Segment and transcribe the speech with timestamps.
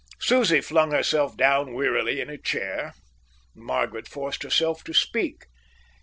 [0.17, 2.95] Susie flung herself down wearily in a chair.
[3.53, 5.45] Margaret forced herself to speak.